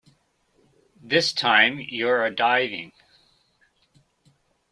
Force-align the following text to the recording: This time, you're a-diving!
This 0.99 1.31
time, 1.31 1.79
you're 1.79 2.25
a-diving! 2.25 2.91